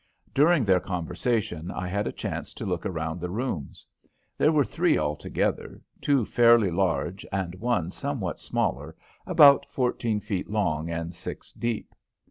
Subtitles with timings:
[0.33, 3.85] During their conversation, I had a chance to look around the rooms.
[4.35, 8.95] There were three altogether, two fairly large and one somewhat smaller,
[9.27, 11.93] about fourteen feet long and six deep.